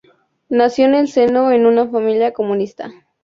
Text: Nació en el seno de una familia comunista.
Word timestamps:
Nació 0.49 0.85
en 0.85 0.95
el 0.95 1.07
seno 1.09 1.49
de 1.49 1.63
una 1.63 1.87
familia 1.87 2.33
comunista. 2.33 2.89